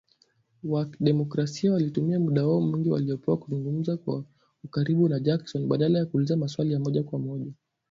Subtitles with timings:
[0.63, 4.25] Wademokrasia walitumia muda wao mwingi waliopewa kuzungumza kwa
[4.63, 7.51] ukaribu na Jackson, badala ya kuuliza maswali ya moja kwa moja